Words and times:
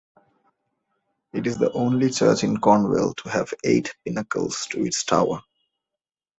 It 1.31 1.45
is 1.45 1.59
the 1.59 1.71
only 1.73 2.09
church 2.09 2.43
in 2.43 2.57
Cornwall 2.59 3.13
to 3.17 3.29
have 3.29 3.53
eight 3.63 3.93
pinnacles 4.03 4.65
to 4.71 4.83
its 4.83 5.03
tower. 5.03 5.43